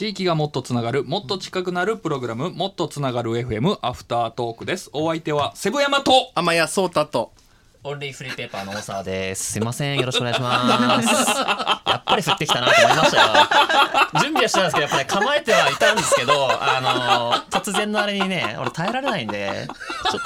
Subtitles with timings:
[0.00, 4.88] 地域がもっとつながるもっと近くなるプログラムもっとつながる FM アフタートークです。
[4.94, 7.32] お相手はセブ山と天谷聡太と
[7.84, 9.52] オンリーフリーペーパーの大沢です。
[9.52, 11.08] すいません、よろしくお願いします。
[11.10, 13.24] やっぱり降ってきたなと思いましたよ。
[14.22, 19.68] 準備はしてたんですけど、やっぱり構えてはいたんですけど、あの突然のあれにね、俺耐えられないんで、
[20.10, 20.20] ちょっ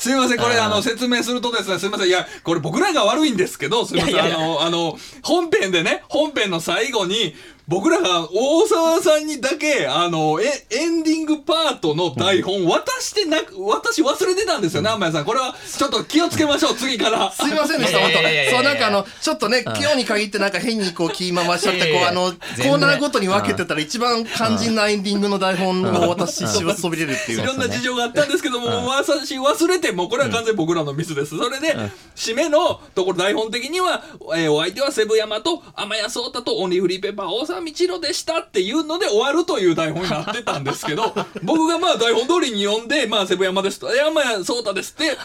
[0.00, 0.38] すみません。
[0.38, 0.82] これあの。
[0.82, 2.08] 説明するとですねすみません。
[2.08, 4.20] いやこれ僕らが悪いんですけどすみません。
[4.20, 7.36] あのあの本編でね本編の最後に
[7.68, 15.24] 僕らが大沢さんにだけあのえエンディングパートの台本渡してなく私忘れてたんですよね天谷さん。
[15.26, 17.30] これはちょっと気をつけましょう次から。
[17.36, 18.50] すいませんでした本当。
[18.50, 31.36] そうなんかあのちょっとね今日に限ってなんか変にこう気回しちゃってこうあのコーナーごとに分けてたら一番肝心なエンディングの台本を私しばそびれるっていいうろんな事情があったんですけども、私忘れてもうこれは完全に僕らのミスです。
[31.36, 31.76] それで、
[32.16, 34.02] 締めのところ台本的には、
[34.34, 45.16] えーお相手はセブ山と天谷聡太とオンリーフリーペーパー大沢道郎でしたっていうので終わるという台本になってたんですけど、 僕がまあ台本通りに読んで、まあセブ山ですと、えー天谷聡太ですって、おえー、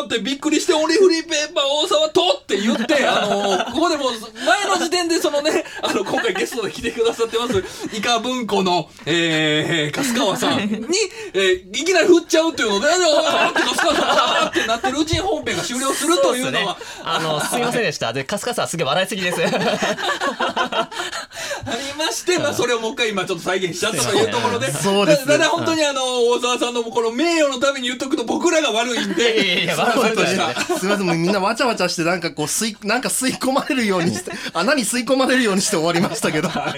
[0.00, 4.12] あーってびっくりしてオンリーフリーペーパー大沢とって言って、あのーここでもう
[4.44, 7.62] 前の時点でそのね、あの今回ゲストで来てくださってます、
[7.96, 10.66] イカ文庫の、えー、粕川さんに、
[11.32, 18.12] えーいきなり振っちゃうっていうので、あーって粕川さん、あーってなってるうちに本編が終了すると、というのは、あの、すいませんでした。
[18.12, 19.40] で、カスカさんすげえ笑いすぎです。
[21.66, 25.32] ありまして、まあ、それをもう一回今ちょっと再現しちゃったというところで、そうですね。
[25.34, 29.80] ただ本当にあの、大沢さんのこの名誉のために言っとくと僕らが悪いんいやいやいで、やす
[30.72, 30.78] い。
[30.78, 36.48] すみませんもうみんなわちゃわちゃしてなんかこう吸いなんか吸い込まれるようにして穴に吸い込まれるようにして終わりましたけど。
[36.48, 36.68] ま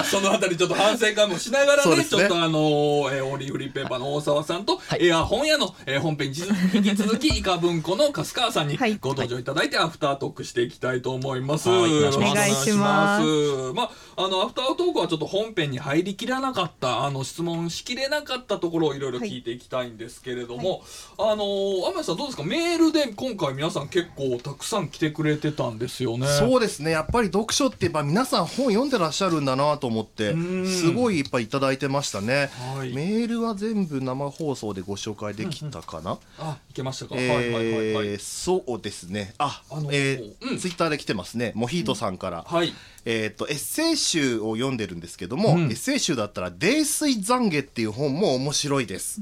[0.00, 6.36] あそのあたりちょっと反省会もしながらね、そうですねちょっとあのーえーオリーフリーペーパーの大沢さんと、エア本屋の、えー本編に
[6.74, 8.96] 引き続き、イカ文庫の粕川さんにはい。
[9.00, 11.68] ご登場いただいて、アフタートークしていきたいと思います。
[11.68, 11.94] はい。
[11.94, 13.26] よろしくお願いしますす。
[13.74, 20.82] まあ、あの、アフタートークはちょっと本編に入りきらなかった、あの、質問しきれなかったところをいろいろ聞いていきたいんですけれども、
[21.18, 22.44] あのー、天谷さんどうですか？
[22.44, 26.26] メールで今回皆さん結構たくさん来てくれてたんですよね。
[26.28, 38.18] そうですねやっぱり読書って言えば皆さん本読んでらっしゃるんだなと思ってんすごいいっぱいいただいてましたね、はいメールは全部生放送でご紹介できたかな、あ、いけましたか、はいはいはいはいえー。
[38.18, 39.34] そうですね。
[39.38, 41.52] あ、あのーえーうんツイッターで来てますね。
[41.54, 42.44] モヒートさんから。
[42.46, 42.72] はい。
[43.04, 45.64] えっ、とエッセイ集を読んでるんですけども、うん。
[45.64, 49.20] エッセイ集だったら泥酔懺悔っていう本も面白いです。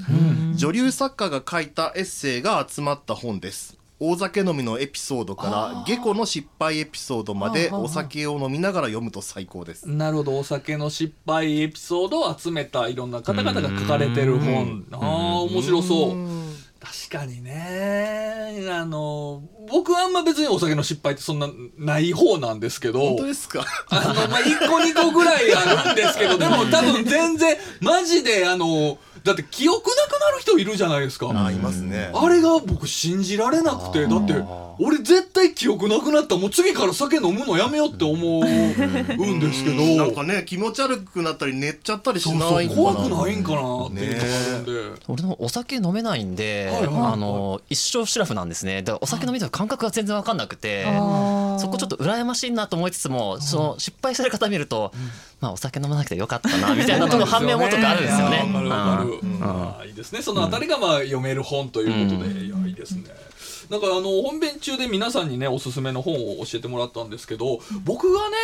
[0.55, 3.77] 女流作家が書いたエッセイが集まった本です。
[4.01, 9.89] 大酒飲みのエピソードから下戸の失敗エピソードまでお酒を飲みながら読むと最高です。
[9.89, 14.85] なるほどお酒の失敗エピソードを集めたいろんな方々が書かれてる本。
[14.93, 16.17] ああ面白そう
[16.85, 23.65] 確かにねあの僕はあんま別にお酒の失敗ってそんなない方なんですけど本当ですか？
[23.89, 31.31] あのまあ1個2個ぐらいあるんですけどでも多分全然マジであのだって記憶なくなる人いるじゃないですか。
[31.35, 32.11] あ、いますね。
[32.15, 34.07] あれが僕信じられなくて。
[34.07, 34.35] だって
[34.79, 39.83] 俺絶対記憶なくなったらもう次から酒飲むのやめようって思うんですけど。
[39.97, 47.13] なんかね気持ち悪くなったり寝ちゃったりしないそう怖くないんかなっていうのがあるんで、俺のお酒飲めないんで、はいはいはい。
[47.15, 48.83] あの一生シラフなんですね。
[48.83, 50.85] だからお酒飲みとか感覚が全然わかんなくて
[51.59, 54.93] そこちょっと羨ましいなと思いつつもその失敗される方見ると、
[55.41, 59.14] まあお酒飲まなくてよかったなみたいなとこ ろ反面思うとかあるんですよね。
[59.41, 60.23] あーいいですね。
[60.23, 63.05] そのあたりがまあ読める本ということで、いやいいですね。
[63.71, 68.37] なんかあの本編中で皆さんにねおすすめの本を教えてもらったんですけど僕がね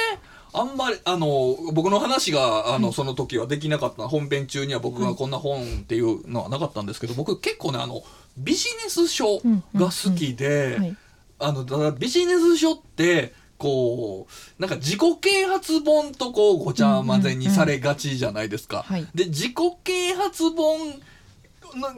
[0.53, 8.03] あんまりあの僕の話があのその時はできなかった本編中には僕がこんな本っていうのはなかったんですけど僕結構ねあの
[8.39, 9.43] ビジネス書が
[9.75, 10.97] 好きで、はい
[11.43, 14.27] あのだからビジネス書ってこ
[14.59, 18.85] うなんか自己啓発本とこうごちゃ混ぜにされがちじゃないですか。
[18.85, 19.07] はい。
[19.15, 19.55] で自己
[19.85, 20.79] 啓発本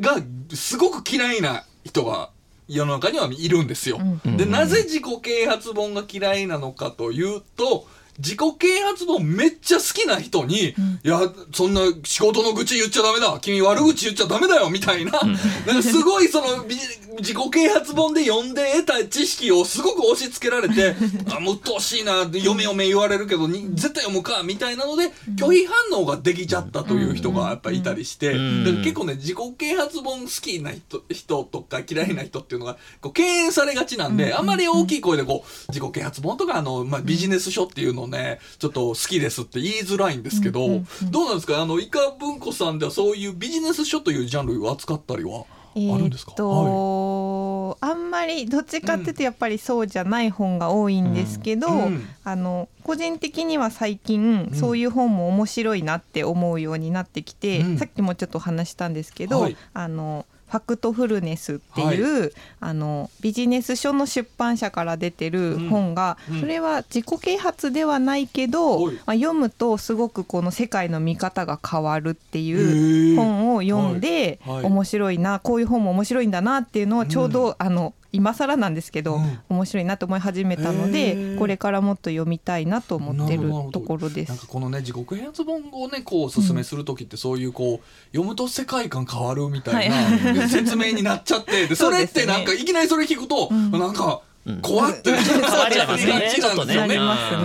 [0.00, 0.16] が
[0.52, 2.30] すごく嫌いな人が
[2.66, 4.00] 世の中にはいるんですよ。
[4.24, 4.36] うん。
[4.36, 7.86] でなぜ自己啓発本が嫌いなのかというと
[8.18, 11.20] 自己啓発本めっちゃ好きな人に、いや
[11.52, 13.38] そんな仕事の愚痴言っちゃダメだ。
[13.40, 15.36] 君悪口言っちゃダメだよみたいな,、なん
[15.76, 16.76] かすごいそのビ
[17.18, 20.94] 自己啓発本で読んで得た知識をすごく押し付けられて
[21.34, 45.44] あもう鬱陶しいな読め読め言われるけどに絶対読むかみたいなので拒否反応ができちゃったという人がやっぱりいたりして、結構ね自己啓発本好きな人人とか嫌いな人っていうのがこう敬遠されがちなんで、あんまり大きい声でこう自己啓発本とかあの、まあ、ビジネス書っていうのをねちょっと好きですって言いづらいんですけど、どうなんですかあのイカ文庫さんではそういうビジネス書というジャンルを扱ったりは？
[45.44, 52.06] あえーっと、あんままりどっちかっていうとやっぱりそうじゃない本が多いんですけど、うん。
[52.24, 54.54] あの個人的には最近うん。
[54.54, 57.78] そういう本も面白いなって思うようになってきて、うん。
[57.78, 59.56] さっきもちょっと話したんですけど、はい。
[59.74, 66.34] あのファクトフルネスっていう、あのビジネス書の出版社から出てる本が、うん。
[66.34, 68.94] うんそれは自己啓発ではないけど、はい。
[68.96, 73.16] まあ、読むとすごくこの世界の見方が変わるってへいうー。
[73.16, 74.56] 本を読んで、はい。
[74.56, 79.40] はい面白いなこういう本も面白いんだなっていうのをちょうど、あの今更なんですけど、うん。
[79.48, 84.28] 面白いなと思い始めたのでこれからもっと読みたいなと思ってるところです。
[84.28, 93.70] なんかこのね自己啓発本をねこうおすすめする時ってそういうこう読むと世界観変わるみたいな説明になっちゃってで それってなんかいきなりそれ聞くとん。
[93.70, 94.60] なんかうん。
[94.60, 96.32] 怖ってなっ 変わっちゃいますよね。
[96.34, 96.96] ちゃうんですよね。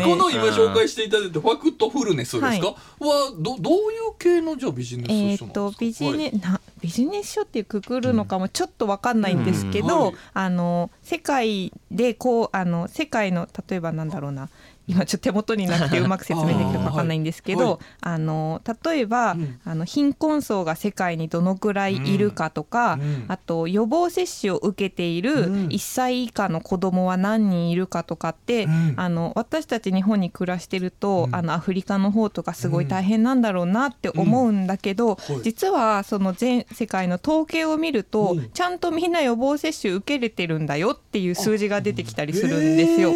[0.03, 10.15] この今紹介していただいたファクトフルネスですか、はどどういう系のじゃあビジネス書なんですか、えー、とビジネ、なビジネス書っていうくくるのかもちょっとわかんないんですけど、うんはい。
[10.33, 14.49] あの世界でこうあの世界の例えばなんだろうな
[14.87, 17.67] 今ちょっと手元になくてうまく説明できるかわかんないんですけあー はい。
[17.67, 19.59] どあの例えば、うん。
[19.65, 23.25] あの貧困層が世界にどのくらいいるかとか、うん。
[23.27, 25.67] あと予防接種を受けているうん。
[25.67, 28.93] 1歳以下の子供は何人いるかとかって、うん。
[28.95, 31.35] あの私たち日本に暮らしてると、うん。
[31.35, 35.41] あのアフリカの方とかすごい大変なんだろうなって思うんだけど、はい。
[35.43, 38.49] 実はその全世界の統計を見ると、うん。
[38.51, 43.11] ちゃんとみんな予防接種受けれてるんだよっていう数字が出てきたりするんですよ。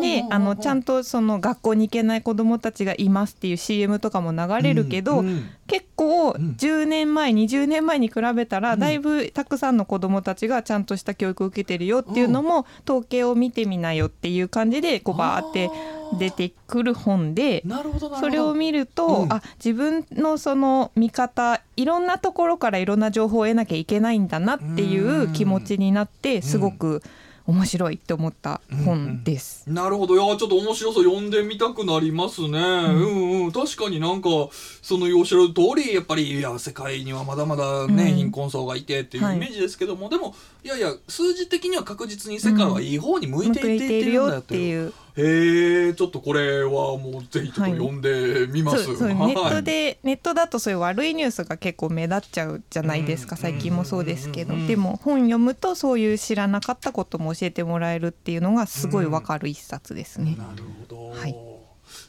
[0.00, 5.22] であのちゃんととその学校に行けない子どもたちがいますっていう CM とかも流れるけど、
[5.66, 6.56] 結構ん。
[6.58, 8.80] 10年前20年前に比べたらうん。
[8.80, 15.70] だいぶたくさんの子どもたちがちゃんとした教育を受けてるよっていうのも統計を見てみなよっていう感じでこうバーって
[16.18, 17.64] 出てくる本で。
[18.20, 19.32] それを見ると、うん。
[19.32, 27.02] あ自分のその見方いろんなところからいろんな情報を得なきゃいけないんだなっていう気持ちになってすごく
[27.46, 29.68] 面白いって思った本です。
[29.68, 30.14] なるほど。
[30.14, 31.04] いやちょっと面白そう。
[31.04, 34.28] 読んでみたくなりますね、うん、うん確かになんか
[34.82, 38.16] そのおっしゃる通りやっぱりいや世界にはまだまだね、うん。
[38.16, 40.34] 貧困層がいてっていうはいイメージですけども、でも
[40.64, 44.92] いやいや数字的には確実に世界はいい方に向いて向いいってているんだよっていう。
[45.14, 53.42] へえちょっとこれはもうぜひちょっと読んでみます、ネットでネットだとそういう悪いニュースが結構目立っちゃうじゃないですか、うん。
[53.42, 54.66] 最近もそうですけど、うん。
[54.66, 60.36] でも本読むとそういう知らなかったことも教えてもらえるっていうのがすごいわかる一冊ですね。
[60.38, 61.36] なるほど、はい。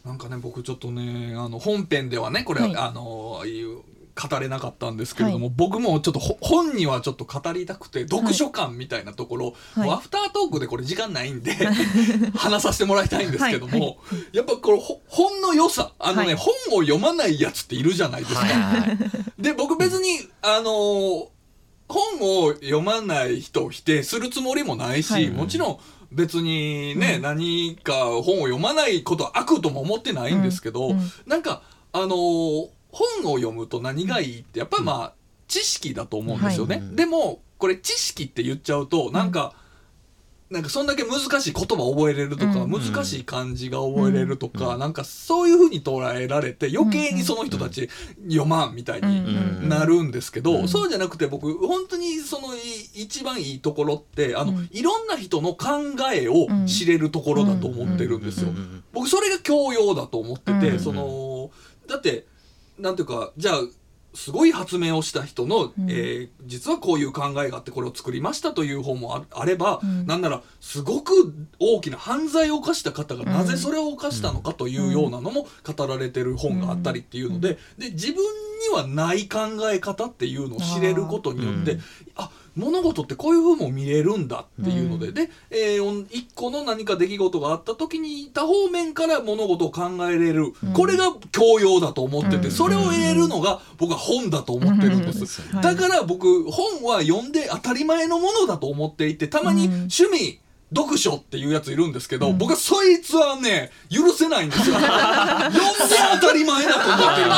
[0.06, 2.76] なんかね僕ちょっとねあの本編ではねこれ、はい。
[2.78, 3.82] あのいう
[4.15, 9.89] 語れなかったんですけれども、は僕もちょっとほ本にはちょっと語りたくて読書感みたいなところ、はい。
[9.89, 11.54] アフタートークでこれ時間ないんで
[12.36, 13.98] 話させてもらいたいんですけども、
[14.31, 16.36] やっぱこれほ本の良さあのね、はい。
[16.36, 18.48] 本を読まないやつっているじゃないですか。
[19.39, 21.27] で僕別にあのー
[21.89, 25.30] 本を読まない人を否定するつもりもないし、はい。
[25.30, 25.80] もちろん
[26.12, 31.00] 別にね、何か本を読まないことは悪とも思ってないんですけど、うん。
[31.00, 31.12] うん。
[31.27, 31.62] なんか
[31.92, 35.13] あのー本を読むと何がいいってやっぱりまあ、
[35.48, 36.78] 知識だと思うんですよね。
[36.78, 36.95] はい。
[36.95, 39.54] でもこれ知識って言っちゃうとなんか、
[40.54, 42.72] なんかそんだけ難しい言葉覚えれるとか、うん。
[42.72, 44.80] 難しい漢字が覚えれるとか、うん。
[44.80, 47.90] なんかそういうふうに捉えられて余計にその人たち
[48.28, 49.69] 読まんみたいにうん。
[49.69, 50.68] なるんですけど、うん。
[50.68, 52.60] そうじゃなくて僕本当にそのい
[52.94, 54.69] 一番いいところってあの、うん。
[54.71, 55.68] いろんな人の考
[56.14, 58.50] えを知れるところだと思ってるんですよ。
[58.50, 58.56] うん。
[58.56, 58.83] うん。
[58.94, 60.80] 僕それが教養だと思ってて、うん。
[60.80, 61.50] その
[61.88, 62.28] だって
[62.77, 63.56] なんていうかじゃあ
[64.13, 65.89] すごい発明をした人の、うん。
[65.89, 70.06] えー実はこういう考えがあってこれを作りましたという本もああれば、うん。
[70.06, 78.23] なんならすごく大きな犯罪を犯した方がなぜそれを犯したのかというようなのも語られてる本があったりっていうのでで自分
[78.70, 79.40] にはない考
[79.72, 81.82] え方っていうのを知れることによってうん。
[82.16, 90.74] あ物事ってこういうふうも見れるんだっていうので、で、えー一個の何か出来事があった時に多方面から物事を考えれる、うん。
[90.74, 92.52] これが教養だと思ってて、うん。
[92.52, 95.42] それを得れるのが僕は本だと思ってるんです。
[95.52, 95.62] うん。
[95.62, 99.74] だから僕本は読んで当たり前のものだと思っていてたまにうん。
[99.74, 100.40] 趣味、
[100.75, 102.37] 読書っていうやついるんですけど、うん。
[102.37, 104.75] 僕はそいつはね許せないんですよ。
[104.80, 105.53] 読んで
[106.21, 107.30] 当たり前だと思ってるん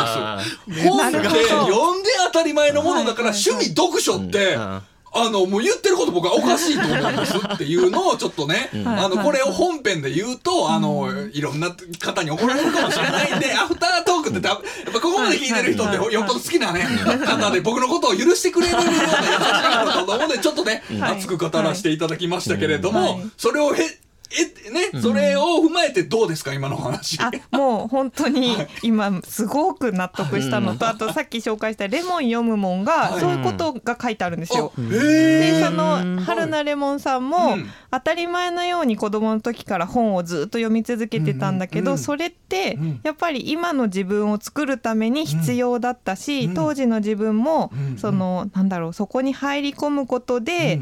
[0.71, 0.91] ですよ。
[0.91, 4.81] 本って読んで当たり前のものだから趣味読書って、うん
[5.15, 8.87] あのもう言ってること僕はおかしいと思うんですっていうのをちょっとね、うん。
[8.87, 13.37] あのこれを本編で言うとあのいろんな方に怒られるかもしれない。
[13.37, 14.59] んでアフタートークってたやっ
[14.93, 16.83] ぱここまで聞いてる人ってよっぽど好きなね
[17.25, 21.17] 方で僕のことを許してくれるような優しい方だと思うのでちょっとねはい。
[21.17, 23.31] 熱く語らせていただきましたけれども、はい。
[23.37, 23.83] それをへ
[24.31, 26.53] えね、それを踏まえてどうですか？
[26.53, 27.17] 今の話。
[27.21, 34.73] あもう本当に今すごく納得したのとあとさっき紹介した「レモン読むもん」がそういうことが書いてあるんですよ。
[34.77, 37.69] へでそえの春菜レモンさんもうん。
[37.91, 42.99] 当たり前のように子供の時から本をずっと読み続けてたんだけうんうんどそれってうん。
[43.03, 46.53] やっぱり今の自分を作るために必要だったしうん。
[46.55, 47.97] 当時の自分もうん。
[47.97, 50.81] そのなんだろうそこに入り込むことで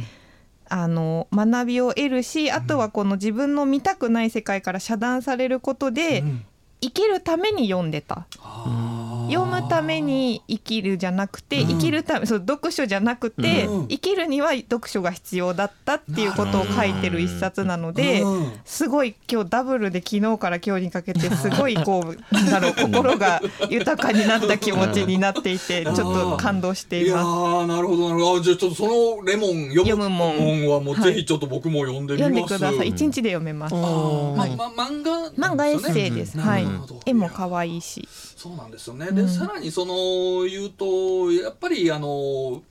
[0.74, 6.46] あの学びを得るしあとはこの自分の見たくない世界から遮断されることでうん。
[6.82, 8.28] 生きるために読んでた。
[8.42, 8.93] あー
[9.32, 11.68] 読むために生きるじゃなくて、うん。
[11.70, 13.88] 生きるためそう読書じゃなくて、うん。
[13.88, 18.52] 生きるには読書が必要だったっていうことを書いてる一冊なので、うん。
[18.66, 27.24] すごい今日ダブルで昨日から今日にかけてすごいこうなんだろう心が豊かになった気持ちになっていてちょっと感動しています。
[27.24, 28.40] ーなるほどなるほど。
[28.40, 32.90] あじゃあちょっとそのレモン読む読むもん本はもうぜひちょっと僕も読んでみ読んます、でください。
[32.90, 33.76] 一日で読めます。
[33.76, 36.38] あまま漫画漫画エッセイです。
[36.38, 36.44] うん。
[36.44, 36.68] はい。
[37.06, 38.08] 絵も可愛いし。
[38.44, 39.10] そうなんですよね。
[39.12, 39.30] で、うん。
[39.30, 42.62] さらにその言うとやっぱりあの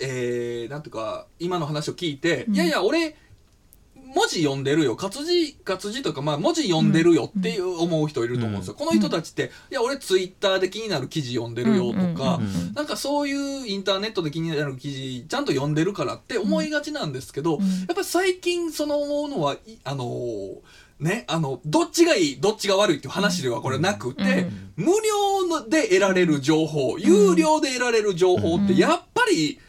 [0.00, 2.54] えー、なんていうか今の話を聞いて、うん。
[2.56, 3.14] いやいや俺
[3.94, 4.96] 文字読んでるよ。
[4.96, 8.74] 活字活字とかまあ文字読んでるよっていう思う人いると思うんですよ。
[8.74, 12.46] この人たちっていや俺ツイッターで気になる記事読んでるよとか、うん。
[12.46, 12.68] うん。
[12.68, 12.74] うん。
[12.74, 17.62] なんかそういうインターネットで気になる記事ちゃんと読んでるからって思いがちなんですけど、うん。
[17.62, 20.56] やっぱり最近その思うのはいあのー
[21.00, 24.46] ねあのどっちがいいどっちが悪いっていう話ではこれなくて、
[24.76, 29.60] 無料ので得られる情報有料で得られる情報ってやっぱり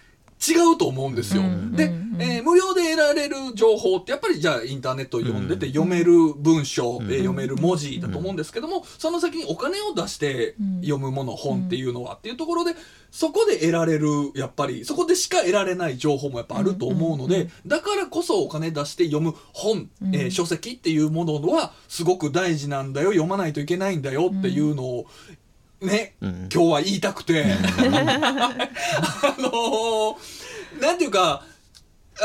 [0.47, 1.41] 違うと思うんですよ。
[1.43, 1.71] うん。
[1.75, 7.05] で、うんえー無料で得られる情報ってやっぱりじゃあインターネットを読んでて読める文章、うん。
[7.07, 12.75] えー読める文字だと思うんですけども、その先にお金を出して読むもの、本っていうのはっていうところで
[13.11, 20.15] そこで得られるやっぱりそこでしか得られない情報もやっぱあると思うので、だからこそお金出して読む本、うん。
[20.15, 25.05] えー書籍っていうものはすごく大事なんだよ読まないといけないんだよっていうのを
[25.81, 26.49] ね、うん。
[26.53, 27.45] 今日は言いたくて。
[27.45, 28.55] あ
[29.37, 30.15] のー
[30.81, 31.45] なんていうか、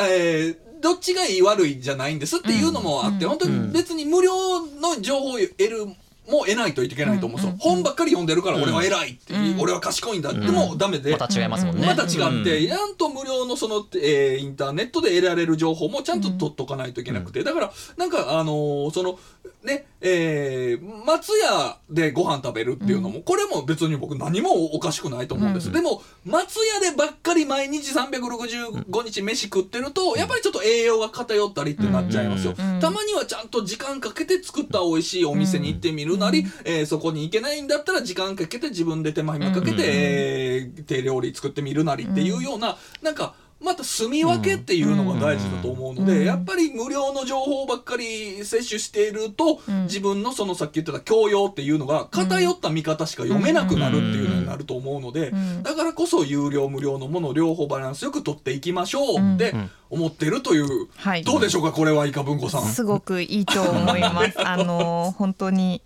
[0.00, 3.30] えーどっちがいい悪いじゃないんですっていうのもあって、うん。
[3.30, 5.86] 本当に別に無料の情報を得る
[6.28, 7.40] も得ないといけないと思う。
[7.40, 7.44] う。
[7.50, 9.56] ん本ばっかり読んでるから俺は偉いって、う。
[9.56, 9.60] ん。
[9.60, 10.40] 俺は賢いんだって。
[10.40, 11.86] もダメで、また違いますもんね。
[11.86, 12.64] また違って、うん。
[12.64, 19.18] やんと無料のその、えーインターネットで得られる情報もちゃんと取っとかないといけなくて、だからなんかあのーその
[19.64, 25.72] ねえー松屋でご飯食べるっていうのも、これも別に僕何もおかしくないと思うんです、うん。
[25.72, 32.80] でも松屋でばっかり毎日365日飯食ってると、やっぱりちょっと栄養が偏ったりってなっちゃいますよ、うん。
[32.80, 46.24] たまにはちゃんと時間かけて作った美味しいお店に行ってみるなり、えーそこに行けないんだったら時間かけて自分で手間暇かけて、うんえー手料理作ってみるなりっていうような、なんかまた住み分けっていうのが大事だと思うので、うん。
[46.24, 49.82] やっぱり無料の情報ばっかり摂取していると、うん。
[49.84, 55.62] 自分のそのさっき言ってた教養っていうのが偏った見方しか読めなくなるっていうのになると思うので、うん。
[55.62, 59.70] だからこそ有料無料のものを両方バランスよく取っていきましょうってうん。
[59.90, 61.24] 思ってるという、はい。
[61.24, 62.62] どうでしょうかこれはイカ文庫さん。
[62.62, 64.40] すごくいいと思います。
[64.40, 65.82] あの本当に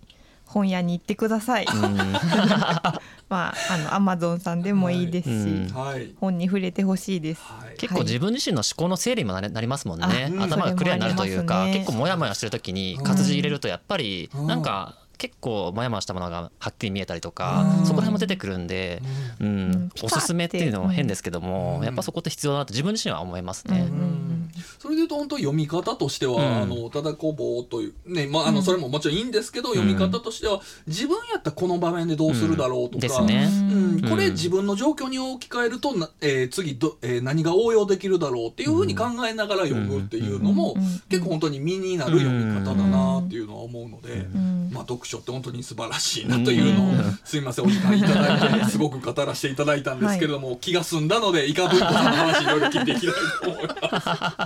[0.55, 1.65] 本屋に行ってください。
[3.27, 5.73] まああのアマゾンさんでもいいですし、うん。
[5.73, 6.15] はい。
[6.17, 7.41] 本に触れてほしいです。
[7.43, 7.77] はい。
[7.77, 11.73] 結構自分自身の思考の整理にもなれなりますもんね、頭がクリアになるというか、ね。
[11.73, 14.47] 結構モヤモヤしてる時に活字入れるとやっぱりうん。
[14.47, 17.85] なんか結構モヤモヤしたものがはっきり見えたりとか、うん。
[17.85, 19.01] そこら辺も出てくるんで、
[19.41, 19.47] うん。
[19.47, 19.89] うん。
[20.03, 21.85] おすすめっていうのも変ですけども、うん。
[21.85, 23.79] やっぱそこって必要だなって自分自身は思いますね。
[23.79, 24.44] うん
[24.79, 26.61] それで言うと本当読み方としては、うん。
[26.63, 28.63] あのただこうぼーっというねまああのうん。
[28.63, 33.49] それももちろんいいんですけど、読み方としては自分やったらこの場面でどうするだろうとか、ですね。
[33.51, 41.01] うん、これうん自分の状況に置き換えるとな、えー次ど、えー何が応用できるだろうっていうふうに考えながら読むっていうのも、うん。
[41.09, 44.69] 結構本当に身になる読み方だなっていうのは思うので、うん。
[44.71, 47.19] まあ、読書って本当に素晴らしいなというのを、うん。
[47.23, 54.44] すいませんお時間いただいてすごく語らせていただいたんですけれども、気が済んだのでイカ文庫さんの話いろいろ聞いていきたいと思います。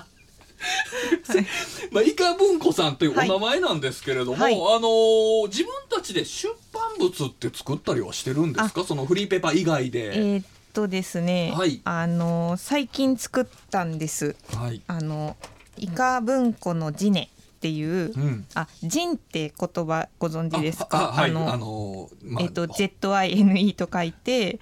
[1.92, 4.54] まあ、イカ文庫さんというお名前なんですけれども、はい。
[4.54, 8.84] あのー自分たちで出版物って作ったりはしてるんですか？
[8.84, 10.16] そのフリーペーパー以外で。
[10.18, 11.82] えーっとですね、はい。
[11.84, 14.36] あの最近作ったんです。
[14.54, 14.82] はい。
[14.88, 15.36] あの
[15.78, 18.46] イカ文庫のジネっていう、うん。
[18.54, 21.10] あジンって言葉ご存知ですあか？
[21.10, 21.32] あはい。
[21.32, 24.60] あののーまあえっと ZINE と書いて、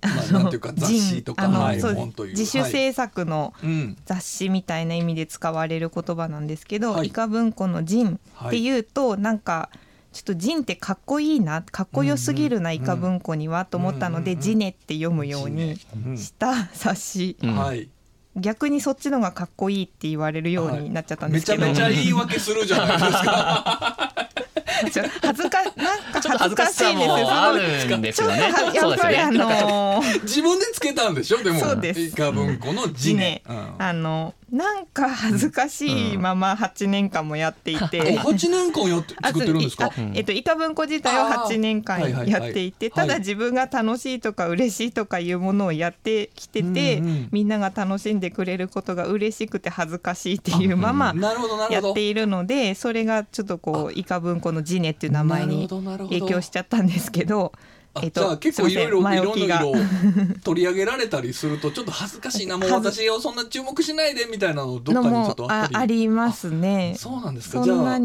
[0.00, 3.96] まあなんていう自主制作のうん。
[4.04, 7.08] 雑誌みたいな意味で使われる言葉なんですけど、はい。
[7.08, 9.70] イカ文庫のジンっていうと、なんか
[10.12, 16.18] ちょっとジンってかっこいいなかっこよすぎるな、うんイカ文庫にはと思ったので、うんジネって読むようにうん。
[16.18, 17.56] した冊子うん。
[17.56, 17.88] はい。
[18.36, 24.07] 逆にそっちのがかっこいいって言われるようになっちゃったんですけど、めちゃめちゃ言い訳するじゃないですか。
[25.22, 28.94] 恥ずかなんか恥ずかしいんですもあすごいるんですよねちょっとは。
[28.94, 29.38] やっぱりあね。
[29.38, 31.42] のー自分でつけたんでしょ？
[31.42, 31.58] でも。
[31.60, 33.42] そうですイカ文庫の字ね。
[33.48, 39.86] うんあのなんか恥ずかしいまま8年間もやっていて、お八年間やってあ作ってるんですか？
[39.86, 39.92] あ。
[40.14, 51.14] えっと、イカ文庫自体を8年間やっていて、はいただ自分が楽しいとか嬉しいとかいうものをやってきてて、みんなが楽しんでくれることが嬉しくて恥ずかしいっていうまま
[51.70, 52.00] やって。
[52.00, 57.52] いるのでそれがちょっとこうイカ文庫のジネっていう名前に影響しちゃったんですけど。
[57.98, 59.74] あじゃあ結構いろいろいろんな色を
[60.44, 65.76] 取り上げられたりするとちょっと恥ずかしいなもう私をそんな注目しないでみたいなのどっのかにちょっとあったり。
[65.76, 66.94] ありますね。
[66.98, 67.98] そうなんですかそじゃあ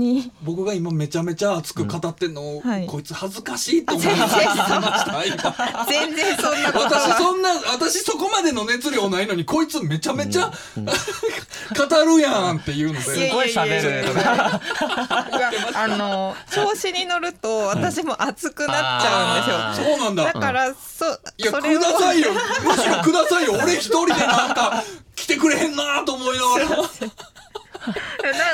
[0.44, 2.88] 僕が今めちゃめちゃ熱く語ってんのを、はい。
[2.88, 5.86] こいつ恥ずかしいと思いました今。
[5.88, 13.00] 全然そんな私そんな私そこまでの熱量ないのにこいつめちゃめちゃ、語るやんっていうので。
[13.02, 14.06] すごい喋る。
[15.76, 19.83] あの調子に乗ると私も熱くなっちゃうんですよ。
[19.84, 20.24] そうなんだ。
[20.26, 21.10] だからそい
[21.46, 22.30] やくそれをださいよ。
[22.34, 23.54] むしろくださいよ。
[23.64, 24.84] 俺一人でなんか
[25.16, 26.90] 来てくれへんなと思いながら。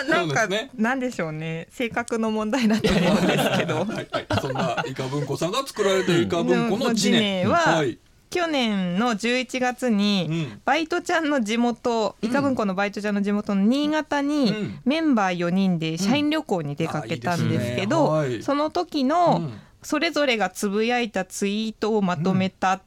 [0.08, 0.70] ななんか、そうですね。
[0.76, 1.68] なんでしょうね。
[1.72, 3.76] 性格の問題だと思うんですけど。
[3.76, 7.44] はいはい、そんなイカ文庫さんが作られてるイカ文庫のジネ。
[7.44, 8.00] のジネははい。
[8.32, 10.62] 去年の11月うに、ん。
[10.66, 14.80] バイトちゃんの地元イカ文庫のバイトちゃんの地元の新潟に、うん。
[14.86, 18.20] メンバー4人で社員旅行に出かけたんですけど、うん。
[18.20, 18.36] あいいね。
[18.36, 18.44] はい。
[18.44, 22.82] その時の、うんそれぞれがつぶやいたツイートをまとめた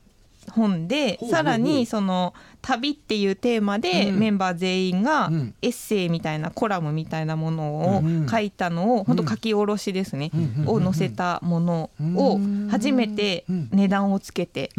[0.51, 1.31] 本で、ほうほうほう。
[1.31, 4.19] さらにその旅っていうテーマでうん。
[4.19, 5.55] メンバー全員がうん。
[5.63, 10.69] エッセイみたいなコラムみたいなものをうん書いたのを本当書き下ろしですね、うん。
[10.69, 14.71] を載せたものを初めて値段をつけて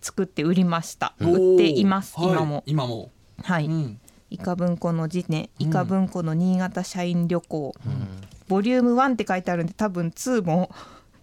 [0.00, 2.30] 作って売りました、売っています、はい。
[2.30, 2.62] 今も。
[2.66, 3.10] 今も、
[3.42, 3.98] はい、うん。
[4.30, 5.66] イカ文庫の時ねうん。
[5.68, 7.74] イカ文庫の新潟社員旅行、
[8.48, 10.70] ボリューム1って書いてあるんで多分2も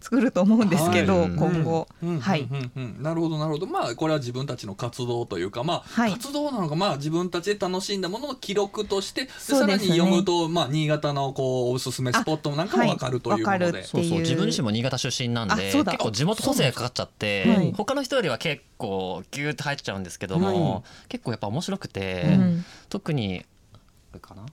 [0.01, 1.36] 作ると思うんですけど、はい。
[1.36, 2.20] 今後、うん。
[2.20, 2.72] はい、うん。
[2.75, 2.96] うん。
[2.98, 3.68] うんなるほどなるほど。
[3.68, 6.12] まあこれは自分たちの活動というかまあ、はい。
[6.12, 9.29] 活動なのかまあ自分たちで楽しんだものの記録としてね。
[9.38, 17.74] さらに読むとまあ新潟のこうおすすめスポットなんかも分かるというもので、はいそうそう自分自身も新潟出身なんで結構地元個性がかかっちゃって、はい。
[17.74, 22.66] 他の人よりは結構ギューって入っちゃうんですけども、結構やっぱ面白くて、うん。
[22.90, 23.79] 特にこ
[24.16, 24.46] れかな？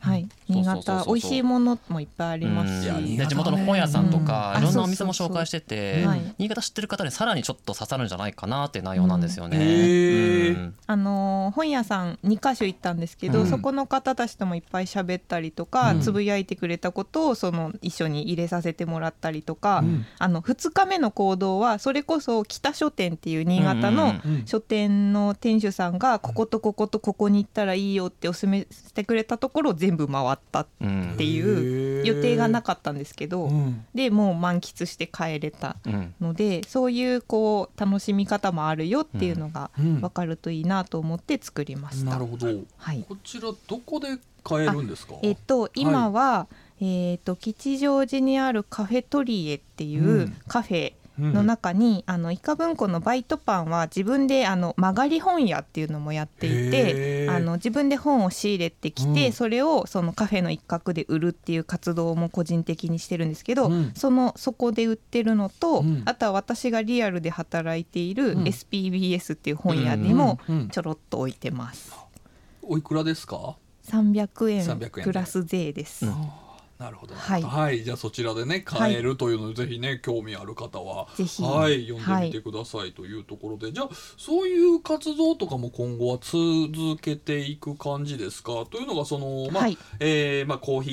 [0.00, 4.62] はい、新潟美味しいものもいっぱいありますし、ねで地元の本屋さんとか、うん。
[4.62, 6.34] いろんなお店も紹介してて、はい。
[6.38, 9.56] 新潟知ってる方にさらにちょっと刺さるんじゃないかなって内容なんですよね。
[9.56, 9.62] うん。
[9.62, 10.56] へー。
[10.56, 10.74] うん。
[10.86, 13.46] あのー本屋さん2か所行ったんですけど、うん。
[13.46, 16.00] そこの方たちともいっぱい喋ったりとか、うん。
[16.00, 20.06] つぶやいてくれたことをその一緒に入れさせてもらったりとか、うん。
[20.18, 24.14] あの2日目の行動はそれこそ北書店っていう新潟の
[24.46, 33.84] 書店の店主さんがこことこことここに行ったらいいよっておすすめしてくれたところを全部回ったっうんていう予定がなかったんですけど、うん。
[33.94, 36.14] でもう満喫して帰れたうん。
[36.20, 40.00] のでそういうこう楽しみ方もあるよっていうのがうん。
[40.00, 42.10] 分かるといいなと思って作りました。
[42.10, 42.46] なるほど。
[42.76, 43.04] はい。
[43.08, 45.14] こちらどこで買えるんですか？
[45.22, 46.48] えっと今は、
[46.80, 50.36] えっと吉祥寺にあるカフェトリエっていううん。
[50.48, 59.32] カフェの中に、あのイカ文庫のバイトパンは自分であの曲がり本屋っていうのもやっていてあの自分で本を仕入れてきて、うん。
[59.32, 63.92] それをそのカフェの一角で売るっていう活動も個人的にしてるんですけど、うん。
[63.94, 66.02] そのそこで売ってるのと、うん。
[66.04, 68.44] あとは私がリアルで働いているうん。
[68.44, 70.56] SPBS っていう本屋にもうん。
[70.56, 70.68] うん。
[70.68, 71.92] ちょろっと置いてます。
[72.62, 73.56] おいくらですか
[73.88, 75.02] ？300円300円で。
[75.02, 76.06] プラス税です。
[76.84, 77.42] なるほど、はい。
[77.42, 81.42] はい、じゃあそちらでね買えるというので、ぜひね興味ある方はぜひ。
[81.42, 81.88] はい。
[81.88, 88.66] 読んでみてくださいというところで、じゃあそういう活動とかも今後は続けていく感じですか？
[88.70, 89.78] というのがそのまあ、はい。
[89.98, 90.90] えーまあコーヒ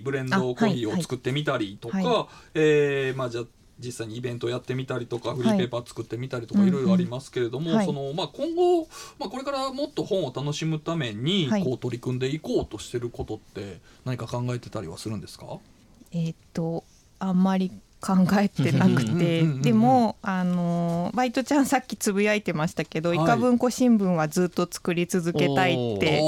[0.00, 3.44] ーブレンドあコーヒーはいを作ってみたりとか、はえーまあじゃあ
[3.82, 8.88] 実際にイベントやってみたりとかフリーペーパー作ってみたりとかはいいろいろありますけれども、そのまあ、今後、
[9.18, 11.64] まあ、これからもっと本を楽しむためにはい。
[11.64, 15.58] こう取り組んでいこうとしてることって何か考えてたりはするんですか？
[16.12, 16.84] えーっと
[17.18, 19.42] あんまり考えてなくて。
[19.44, 23.18] でもあのーバイトちゃんさっきつぶやいてましたけど「はい。
[23.18, 26.22] イカ文庫新聞はずっと作り続けたい」って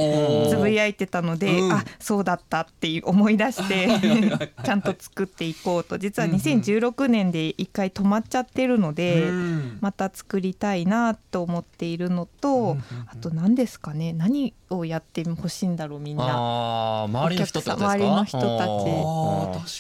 [0.50, 1.72] つぶやいてたので、うん。
[1.72, 3.88] あそうだったっていう思い出して
[4.64, 5.98] ちゃんと作っていこうと。
[5.98, 6.38] 実はうんうん。
[6.38, 9.78] 2016年で一回止まっちゃってるので、うん。
[9.80, 14.12] また作りたいなと思っているのと、あと何ですかね？
[14.12, 17.04] 何をやってほしいんだろうみんな。
[17.04, 17.78] 周りの人たち。
[17.78, 17.96] 確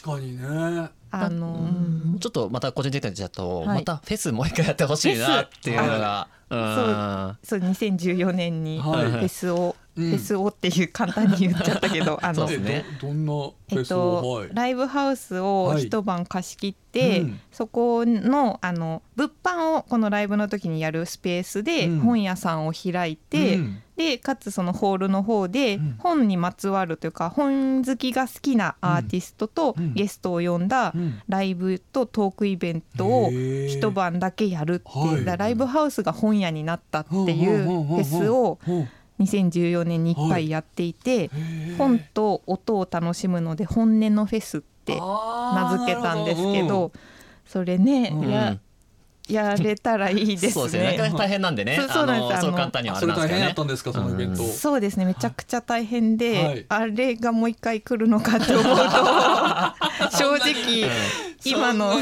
[0.02, 2.18] かにねあの、うん。
[2.18, 3.78] ちょっとまた個人的にだと、はい。
[3.78, 7.38] またフェスもう一回やってほしいなっていうのが、うん。
[7.42, 9.06] そう2014年にフはい。
[9.06, 10.10] ェスを、うん。
[10.10, 12.52] フェスをっていう簡単に言っちゃったけどあのど
[13.00, 14.48] どんなフえっェスを、とはい。
[14.52, 17.40] ライブハウスをはい一晩貸し切って、うん。
[17.52, 22.00] そこのあの物販をこのライブの時にやるスペースでうん。
[22.00, 25.94] 本屋さんを開いて、うんでかつそのホールの方でうん。
[25.98, 29.94] 本にまつわるというか本好きが好きなアーティストとうん。
[29.94, 31.20] ゲストを呼んだうん。
[31.28, 38.88] ライブとトークイベントを一晩だけやるっていう、ライブハウスが本屋になったっていうフェスをうん。
[39.20, 41.30] 2014年に1回やっていて、
[41.78, 46.90] 本と音を楽しむので本音のフェスって名付けたんですけど
[47.46, 48.60] それね、うん
[49.28, 50.84] ややれたらいいですそうですね。
[50.84, 51.10] なかなね。
[51.12, 51.76] か大変なんでね。
[51.76, 52.40] そうそうなんです。
[52.40, 54.48] そう簡単にはあなんですけどね変やったんですかそのイベント、うん。
[54.50, 55.04] そうですね。
[55.04, 56.66] めちゃくちゃ大変で、はい。
[56.68, 58.72] あれがもう一回来るのかって思うと
[60.16, 60.90] 正直
[61.44, 61.92] 今の。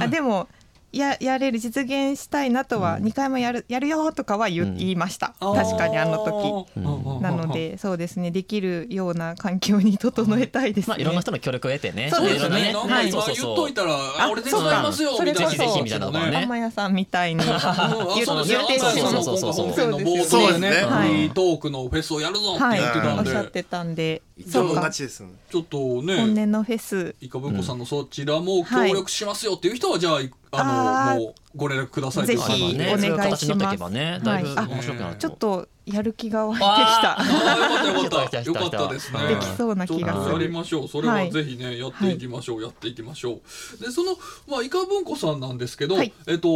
[0.00, 0.48] あでも
[0.92, 3.04] ややれる実現したいなとは、うん。
[3.04, 5.34] 2回もやるやるよとかは言,、うん言いました。
[5.40, 6.68] 確かにあの時。
[6.76, 6.80] う
[7.18, 7.22] ん。
[7.22, 8.30] なのでそうですね。
[8.30, 10.92] できるような環境に整えたいですね。
[10.92, 12.10] まあいろんな人の協力を得てね。
[12.12, 12.62] そうですね。
[12.62, 13.08] ねなんかはい。
[13.08, 15.10] 今言っといたら、あ俺手伝いますよ。
[15.10, 15.24] そうか。
[15.24, 15.50] みたいな。
[15.50, 16.36] それこそぜひぜひみたいなところね。
[16.40, 20.42] 浜屋さんみたいに 言そうですね言ってそうそうそうそうですね。
[20.42, 21.08] 頭でね、フはい。
[21.08, 24.02] リートークのフェスをやるぞってはい言ってたんおっしゃっで、てたんで。
[24.02, 27.14] 一本そうか勝ちですねちょっと本ね、音のフェス。
[27.20, 30.20] イカブコさんのそちらも協力しますよっていう人はじゃあ
[30.52, 33.02] あのもうご連絡くださいぜひお願いします。
[33.02, 34.20] そういう形になっていけばね。
[34.22, 37.22] だいぶ面白くなるちょっとやる気が湧いてきあた。
[37.22, 38.88] ーよかったよかった。
[38.88, 39.20] ですね。
[39.20, 40.50] うんできそうな気がちょっとやりする。
[40.52, 40.88] ましょう。
[40.88, 43.40] それはぜひね、やっていきましょう、やっていきましょ
[43.78, 43.82] う。
[43.82, 44.16] でその
[44.46, 46.12] まあイカ文庫さんなんですけど、はい。
[46.26, 46.48] えっと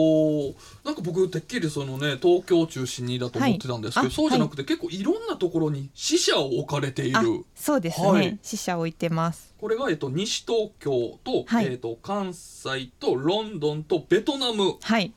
[0.84, 8.08] なんか僕てっきりそのね東京を中心にだと思ってたんですけど、そうじゃなくて、結構いろんなところに支社を置かれていある、そうですね。
[8.08, 8.38] はい。
[8.42, 9.54] 死者置いてます。
[9.58, 11.66] これが、えっと、西東京と,、はい。
[11.66, 14.76] えっと関西とロンドンとベトナム。
[14.80, 15.12] はい。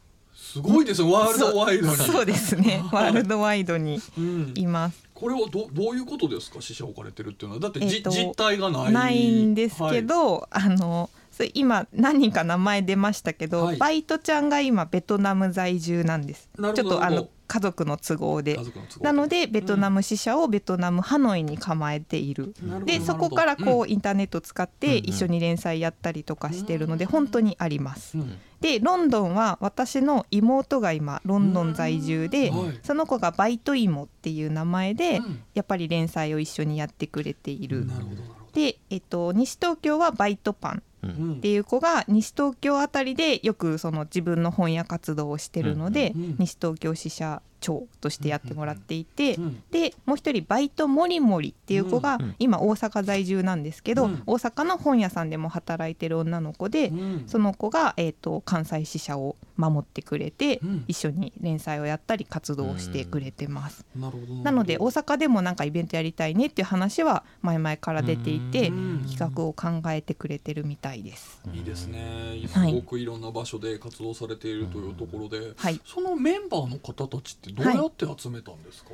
[0.51, 1.95] すごいですねワールドワイドに。
[1.95, 2.81] そうですね。
[2.91, 4.01] ワールドワイドに。
[4.17, 5.03] うん、います。
[5.13, 6.59] これはどどういうことですか？
[6.59, 7.61] 支社置かれてるっていうのは。
[7.61, 8.91] だって実態がない。
[8.91, 11.11] ないんですけど、あの。
[11.53, 13.77] 今何人か名前出ましたけど、はい。
[13.77, 16.49] バイトちゃんが今ベトナム在住なんです。
[16.57, 18.59] ちょっとあの家族の都合で。
[19.01, 22.53] なのでベトナム支社をベトナムハノイに構えている。
[22.61, 28.17] なるほどでそこからこうインターネットを使ってうん一緒に連載やったりとかしてるので本当にあります。
[28.17, 28.37] うん。
[28.61, 32.51] でロンドンは私の妹が今ロンドン在住で
[32.83, 35.43] その子がバイト芋っていう名前でうん。
[35.53, 37.85] やっぱり連載を一緒にやってくれている。
[37.85, 52.35] なるほどなるほで、えっと、西東京はバイトパンっていう子が西東京あたりでよくその自分の本屋活動をしてるので、西東京支社長としてやってもらっていて、うんでもう一人バイトモリモリっていう子がうん。
[52.39, 54.23] 今大阪在住なんですけど、うん。
[54.25, 57.23] 大阪の本屋さんでも働いてる女の子で、うん。
[57.27, 60.85] その子が、えー、と関西支社を守ってくれて、うん。
[60.87, 63.85] 一緒に連載をやったり活動をしてくれてます。
[63.95, 64.33] なるほど。
[64.41, 69.05] なので大阪でもなんかイベントやりたいねっていう話は前々から出ていてうん。
[69.09, 71.41] 企画を考えてくれてるみたいです。
[71.53, 72.41] いいですね。
[72.47, 72.73] すはい。
[72.73, 75.81] ごくいろんな場所で活動されているというところで、はい。
[75.85, 78.91] そのメンバーの方たちってどうやって集めたんですか？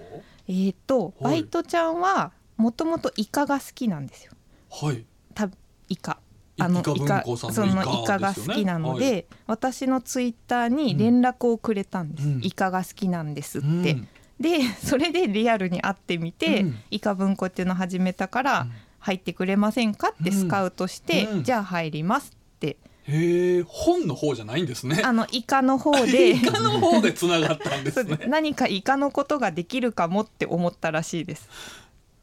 [0.48, 1.34] えー、とはい。
[1.34, 4.32] バイトちゃんはもともとイカが好きなんですよ。
[4.72, 5.06] はい。
[5.34, 5.50] た
[5.90, 6.18] イカ
[6.58, 9.26] いイカそのイカが好きなので、はい。
[9.48, 12.42] 私のツイッターに連絡をくれたんです、うん。
[12.44, 14.08] イカが好きなんですって、うん。
[14.40, 16.80] でそれでリアルに会ってみて、うん。
[16.92, 18.72] イカ文庫っていうのを始めたから、うん。
[19.00, 21.44] 入ってくれませんかってスカウトして、うん。
[21.44, 22.78] じゃあ入りますって。
[23.08, 25.02] へえ本の方じゃないんですね。
[25.04, 26.32] あのイカの方で。
[26.38, 28.16] イカの方でつながったんですね。
[28.18, 28.30] です。
[28.30, 31.50] 何かイカのことができるかもって思ったらしいです。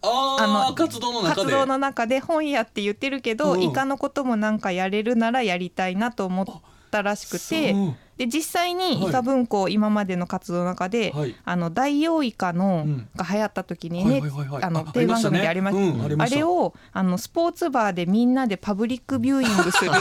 [0.04, 1.42] あの活動の中で。
[1.42, 3.62] 活動の中で本屋って言ってるけど、うん。
[3.62, 6.46] イカのこともなんかやれるならやりたいなと思っ
[6.90, 7.74] たらしくて
[8.16, 8.96] で実際はい。
[8.96, 11.34] にイカ文庫今までの活動の中で、はい。
[11.44, 13.08] あの大王イカの、うん。
[13.14, 14.48] が流行った時にねはいはいはい。
[14.48, 16.36] はいあのあテレビ番組でありました,、うんありました。
[16.36, 20.00] あれをあのスポーツバーでみんなでパブリックビューイングするっていう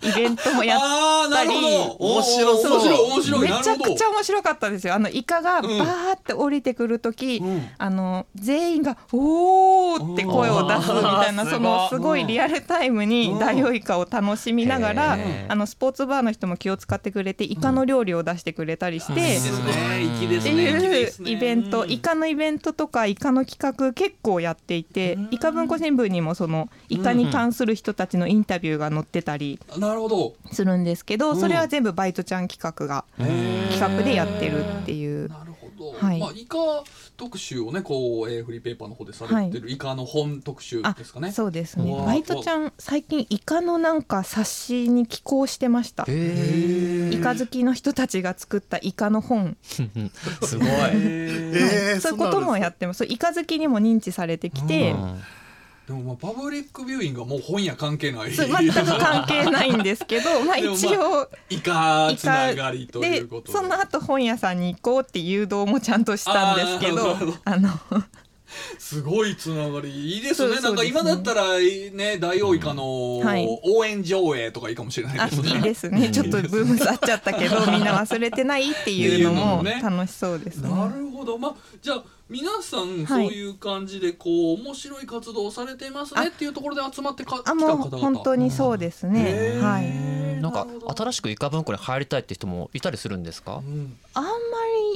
[0.09, 1.67] イベントもやっああなるほど。
[1.99, 3.05] 面白そう。
[3.07, 4.93] 面白いめちゃくちゃ面白かったですよ。
[4.93, 7.67] あのイカがバうんーって降りてくる時、うん。
[7.77, 13.39] あの全員が「おー!」って声を出すみたいなうんそのすごいリアルタイムにうん。
[13.39, 15.17] ダイオウイカを楽しみながら
[15.47, 19.19] あのスポーツバーの人も気を使ってくれてイカの料理を出してくれたりして。
[19.19, 25.27] いいですね粋でっていうイベント、イカのイベントとかイカの企画結構やっていて、うん。
[25.31, 30.35] イカ文庫新聞にもそのイカに関する人たちのインタビューが載ってたりなるほど。
[30.51, 31.39] するんですけど、うん。
[31.39, 35.29] それは全部バイトちゃん企画が企画でやってるっていう。
[35.29, 36.19] なるほど、はい。
[36.19, 36.57] まあイカ
[37.17, 41.31] 特集をねこう、えーフリーペーパーの方でされてる、イカの本特集あですかね。
[41.31, 41.95] そうですね。
[42.05, 46.05] バイトちゃん最近イカのなんか冊子に寄稿してました。
[46.07, 49.57] へイカ好きの人たちが作ったイカの本。
[49.95, 50.09] え
[50.45, 50.69] すごい。
[50.69, 52.01] えー。
[52.01, 52.99] そういうこともやってます。
[52.99, 55.21] そうイカ好きにも認知されてきて、うん
[55.89, 58.31] でもまあパブリックビューイングはもう本屋関係ない。
[58.31, 58.53] 全く
[58.99, 63.57] 関係ないんですけど まあ一応イカつながりといでうことで。
[63.57, 67.71] その後本屋さんに行こうって誘導もちゃんとしたんですけどあの
[68.79, 70.15] すごいつながり。
[70.15, 70.53] いいですね。
[70.53, 73.47] そうそうなんか今だったらね大王イカのはい。
[73.63, 75.49] 応援上映とかいいかもしれなあいですね。
[75.49, 76.09] いいですね。
[76.11, 79.97] ちょっとブーム去っちゃったけど みんな忘れてないっていうのもっていうのもね。
[79.97, 80.69] 楽しそうですね。
[80.69, 81.37] なるほど。
[81.37, 89.19] まあじゃあ皆さんそういう感じでこう面白い活動をされてますねっていうところで集まってか来たあもう方々本当にそうですへね。
[89.55, 90.41] ーはい。
[90.41, 90.95] なんかるほど。
[90.95, 93.57] 新しくイカ文庫に入りたいって人もいたりするんですか？
[93.57, 93.97] うん。
[94.13, 94.29] あんま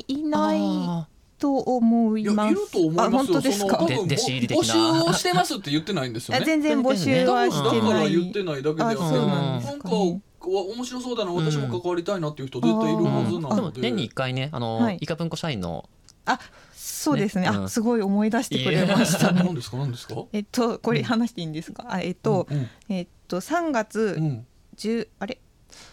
[0.08, 1.08] りいないあ
[1.44, 2.52] と思います。
[2.52, 3.06] いると思いますよ。
[3.06, 3.76] あ本当ですか？
[3.76, 3.98] その多。
[3.98, 4.64] 分で弟子入り的な。
[4.64, 6.46] 募集をしてますって言ってないんですよあね。
[6.46, 7.92] 全然募集はしだてない。
[7.92, 13.82] から言ってないだけであってあそうなんか面白そうだな私も関わりたいなっていう人絶対いるはずなので。
[13.82, 14.98] 年に一回ねあの、はい。
[15.02, 15.90] イカ文庫社員の
[16.26, 16.40] あ
[16.74, 17.50] そうですね。
[17.50, 17.64] ねうん。
[17.66, 19.42] あすごい思い出してくれましたね。
[19.44, 20.16] 何ですか何ですか？
[20.32, 21.86] えっとこれ話していいんですか？
[21.90, 24.46] あえっとうんえっと3月うん。
[24.78, 25.38] 10あれ？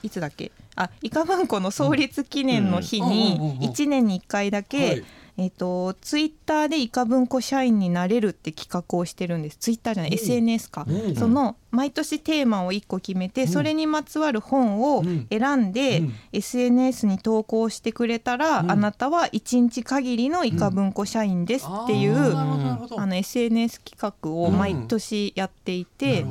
[0.03, 0.53] いつだっけ？
[0.77, 5.05] あイカ文庫の創立記念の日に1年に1回だけ、はい
[5.37, 9.57] えっとツイッターでイカ文庫社員になれるって企画をしてるんです。
[9.57, 10.15] ツイッターじゃない、うん。
[10.15, 11.17] SNS か、うん。
[11.17, 13.49] その毎年テーマを1個決めて、うん。
[13.49, 16.13] それにまつわる本をうん選んで、うん。
[16.33, 18.71] SNS に投稿してくれたら、うん。
[18.71, 26.25] あなたは1日限りのイカ文庫社員ですっていう、あの SNS 企画を毎年やっていて、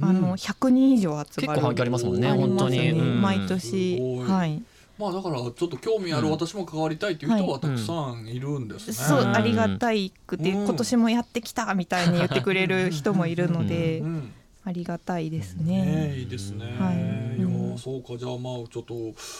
[0.00, 0.32] あのうん。
[0.34, 1.26] 100人以上集まる。
[1.26, 2.78] 結構反響ありますもんね本当に。
[2.78, 3.22] ねうん。
[3.22, 4.62] 毎す年はい
[4.98, 6.32] まあだからちょっと興味ある、うん。
[6.32, 8.92] 私も関わりたいという人ははたくさんいるんですね。
[8.94, 10.64] そううんありがたいくて、うん。
[10.64, 14.32] 今年もやってきたみたいに言ってくれる人もいるので、うん。
[14.64, 15.84] ありがたいですね。
[15.84, 16.18] ね。
[16.18, 16.64] いいですね。
[16.78, 18.94] はいそうかじゃあまあちょっと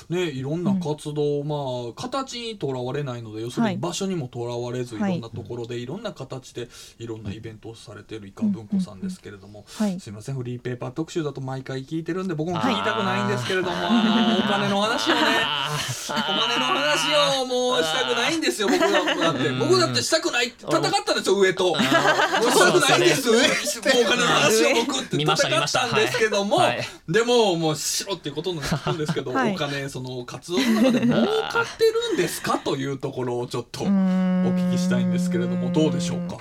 [0.08, 3.74] ねいろんな活動、まあ形にとらわれないので要するはい。
[3.74, 5.18] に場所にもとらわれず、はい。
[5.18, 6.68] い、ろんなところでいろんな形で
[6.98, 10.00] いろんなイベントをされてるイカ文庫さんですけれども、はい。
[10.00, 13.76] すいませんフリーペーパー特集だと毎回聞いてるんで僕もはい聞きたくないんですけれども、
[14.38, 15.20] お金の話をね。
[16.08, 19.58] お金の話をもうしたくないんですよ僕だ だってうん。
[19.58, 21.64] 僕だってしたくないって戦ったんですよ上と。
[21.64, 26.80] もうしたくないんですもうお金の話を僕って戦ったんですけども、はい。
[27.08, 29.54] でももうしろっていうことになるんですけど、 はい。
[29.54, 36.38] お金その活動の中で儲かってるんですかというところをちょっとお聞きしたいんですけれどもどうでしょうか？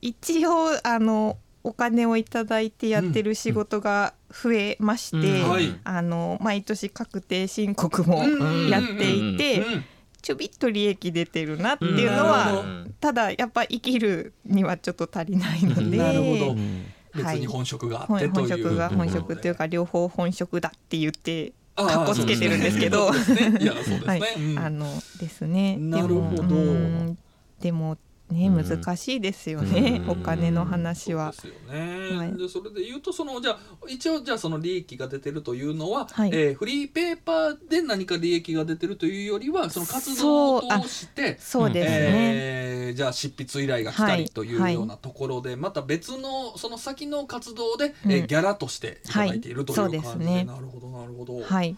[0.00, 5.50] 一応あのお金をいただいてやってる仕事が増えまして、うん。
[5.50, 5.80] はい。
[5.84, 8.68] あの毎年確定申告もうん。
[8.68, 9.84] やっていて、うん。
[10.20, 12.64] ちょびっと利益出てるなっていうのは、
[12.98, 16.50] ただやっぱ生きるにはちょっと足りないので、なるほど。
[16.52, 18.48] うん別に本職があ本ってという。
[18.48, 18.96] 本職がうん。
[18.96, 23.12] 本職というか両方本職だって言ってかっこつけてるんですけど。
[23.12, 23.58] そうですね。
[23.60, 24.58] いやそうですね、はい、うん。
[24.58, 24.86] あの
[25.20, 25.76] ですね。
[25.76, 27.16] なるほど。
[27.60, 27.96] でも
[28.34, 28.64] ねうん。
[28.64, 30.10] 難しいですよね、うん。
[30.10, 31.32] お金の話は。
[31.32, 32.36] そうですよね、はい。
[32.36, 36.30] でそれで言うとそのじゃあ一応じゃあその利益が出てるというのは、はい。
[36.32, 41.96] えーフリーペーパーで何か利益が出てるというよりはその活動を通してそうですね。
[41.96, 48.26] えーじゃあ執筆依頼が来たはいりというようなところで、また別のその先の活動で、えーうん。
[48.26, 51.76] ギャラとしていただいているというは感じで、ねなるほどなるほど、はい。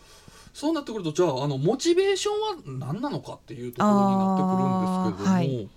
[0.53, 5.69] そうなってくるとじゃああのモチベーションは何なのかっていうところになってくるんですけれども、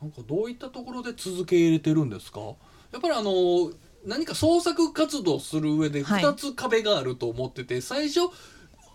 [0.00, 2.40] なんかどういったところで続け入れてるんですか？
[2.40, 3.72] やっぱりあの
[4.06, 6.24] 何か創作活動する上ではい。
[6.24, 8.20] 2つ壁があると思ってて、最初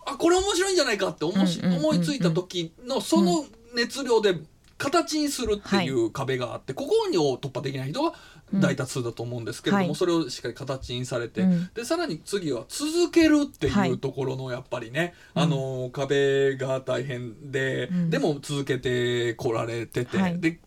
[0.06, 4.38] あこれ面白いんじゃないかって思しうんうんうんうん思いついた時のその熱量で
[4.76, 8.12] 形にするっていう壁があって、ここを突破できない人が
[8.52, 9.94] 大多数だと思うんですけれども、はい。
[9.94, 11.70] それをしっかり形にされて、うん。
[11.74, 13.90] でさらに次は続けるってはい。
[13.90, 15.42] いうところのやっぱりね、うん。
[15.42, 18.10] あの壁が大変で、うん。
[18.10, 20.40] でも続けてこられてて、はい。
[20.40, 20.58] で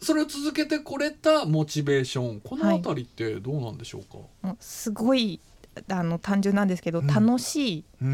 [0.00, 5.40] それを続けてこれたモチベーションこのあたりってどうなんでしょうか、もうすごい
[5.88, 7.06] あの単純なんですけど、うん。
[7.06, 8.04] 楽しいっって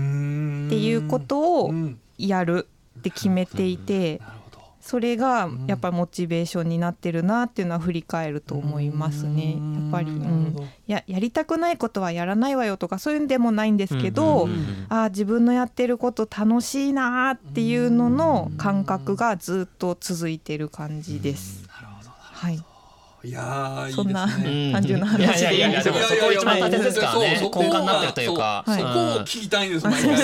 [0.78, 1.98] いうことをうん。
[2.18, 4.20] やるって決めていて、
[4.80, 5.66] それがうん。
[5.66, 9.52] やっぱりモチベーションになってるなっていうのは振り返ると思いますね。
[9.52, 10.64] やっぱり、うん、ど。
[10.86, 14.48] ややりたくないことはやらないわよとかそういうんでもないんですけど、
[14.88, 21.69] あー自分のやってること楽しいなーっていうのの感覚がずっと続いてる感じです。
[22.40, 22.54] はい、
[23.28, 25.24] いやーいいですそんなね単純な話で。
[25.24, 28.64] いいんですかいやいやいやでもそこ一番大切ですからねそうそこ根幹になってるというか。
[28.66, 30.16] そうそこを聞きたいんです毎回。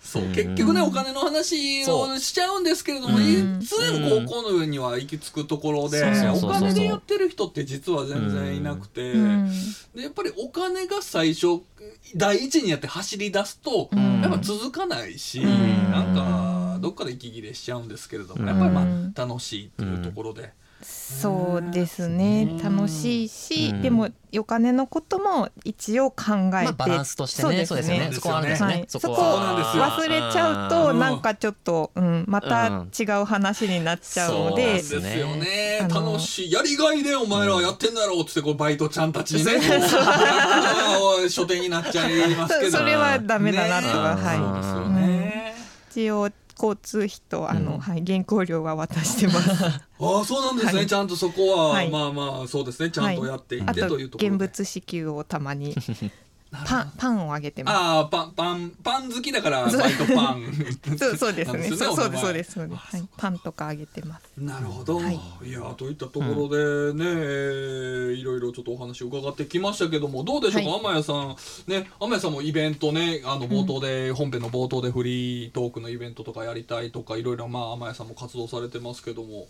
[0.00, 0.28] そうう。
[0.28, 0.32] ん。
[0.32, 3.20] 結局ねお金の話をしちゃうんですけれども、う。
[3.20, 6.50] んいつでも高校の上には行き着くところで、そうそうそうそう。
[6.50, 9.52] お金でやってる人って実は全然いなくて、うん。
[9.94, 11.60] でやっぱりお金が最初
[12.16, 14.22] 第一にやって走り出すと、うん。
[14.22, 15.90] やっぱ続かないし、ん。
[15.90, 20.54] なんかどっかで息切れしちゃうんですけれども、うんやっぱりまあ楽しいっていうところで。
[20.82, 22.48] そうですね。
[22.50, 22.58] うん。
[22.58, 23.82] 楽しいし、うん。
[23.82, 27.66] でもお金のことも一応考えて、まあバランスとしてね。
[27.66, 28.10] そうですよね。
[28.12, 30.98] そこはね、はい、そこ忘れちゃうとうん。
[30.98, 35.00] なんかちょっと、うん、また違う話になっちゃうのそうで、すよ
[35.36, 39.52] ね楽しいやりがいでお前らはやってんだろうっつってこうバイトちゃんたちにね
[41.28, 42.70] 書店になっちゃいますけど。
[42.72, 44.22] そそれはダメだなとは、ね。
[44.22, 44.36] はい。
[44.38, 45.54] そうですよね、
[45.90, 46.30] 一応
[46.62, 49.50] 交通費とあの、うんはい、原稿料は渡してます。
[49.64, 50.86] ああそうなんですね、はい。
[50.86, 51.90] ちゃんとそこは、はい。
[51.90, 52.90] まあまあそうですね。
[52.90, 54.36] ちゃんとやっていって、あとというところで。
[54.36, 55.74] 現物支給をたまに
[56.52, 57.74] パンパンをあげてます。
[57.74, 60.52] ああパンパンパン好きだからバイトパン。
[60.98, 61.68] そうそうですね。
[61.70, 62.52] そうそうですそうです。
[62.52, 62.96] そうです。
[62.96, 64.30] はい、パンとかあげてます。
[64.36, 65.18] なるほど、はい。
[65.44, 70.80] い、やといったところでね、えーいろいろちょっとお話を伺ってきましたけどもどうでしょうか、はい。
[70.80, 71.36] 天谷さん。
[71.66, 79.48] ね天谷さんもイベントねあの冒頭で、本編の冒頭でフリートークのイベントとかやりたいとかいろいろまあ天谷さんも活動されてますけども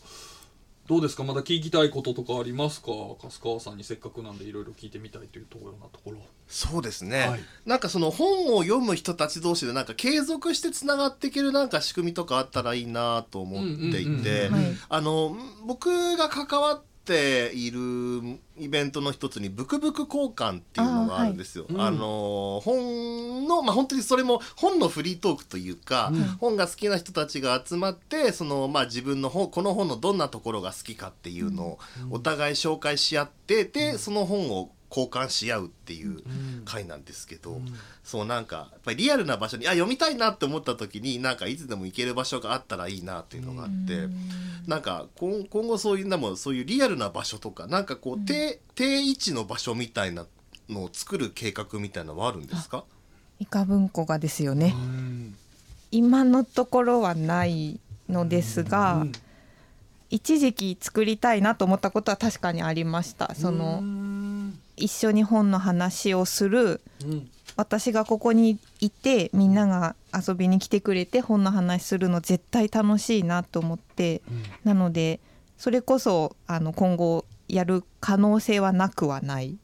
[0.93, 1.25] どうですか？
[1.25, 2.89] まだ聞きたいこととかありますか？
[3.19, 6.19] 春川さんにせっかくなんでいろいろ聞いてみたいというところなところ。
[6.47, 7.41] そうですね、はい。
[7.65, 14.51] なんかその本を読む人たち同士でなんか継続してつながっていけるなんか仕組みとかあったらいいなと思っていて。
[15.67, 21.67] 僕が関わっているイベントの一つにブクブク交換っていうのがあるんですよ。
[21.71, 21.93] あ,、あはい。
[21.93, 21.99] うん。
[21.99, 26.23] の本のまあ本当にそれも本のフリートークというか、うん。
[26.38, 31.79] 本が好きな人たちが集まってそのまあ自分の本この本のどんなところが好きかっていうのを
[32.11, 36.23] お互い紹介し合ってでその本を交換し合うっていう
[36.67, 37.61] 回なんですけど、
[38.05, 44.09] そうなんかやっぱりリアルな場所にあ読みたいなって思った時になんかいつでも行ける場所があったらいいなっていうのがあって。
[44.67, 50.27] なんか今今後そういうのもそういうリアルな場所とかなんかこう、定定位置の場所みたいな
[50.69, 52.85] のを作る計画みたいなのはあるんですか？
[53.41, 54.73] イカ文庫がですよね。
[54.77, 55.37] うん。
[55.91, 59.05] 今のところはないのですが、
[60.11, 63.35] 一時期作りたいなと思ったことは確かにありました。
[63.35, 64.12] そのうん
[64.77, 67.31] 一緒に本の話をするうん。
[67.55, 69.95] 私がここにいてみんなが
[70.27, 74.23] 遊びに来てくれて本の話するの絶対楽しいなと思って
[74.65, 75.21] なので
[75.59, 79.59] それこそあの今後やる可能性はなくはない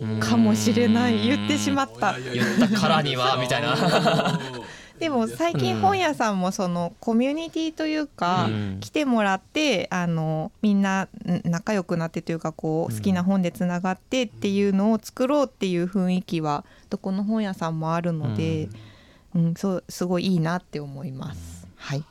[0.00, 0.20] うん。
[0.20, 1.26] かもしれない。
[1.26, 2.18] 言ってしまった。
[2.18, 3.76] 言ったからにはみたいな
[4.98, 11.08] でも最近本屋さんもそのコミュニティというか、うん来てもらってあのみんなん
[11.44, 18.68] 仲良くなってというかこう好きな本でつながってっていうのを作ろうっていう雰囲気はどこの本屋さんもあるので、
[19.34, 21.66] うんそうすごいいいなって思います。
[21.76, 22.04] はい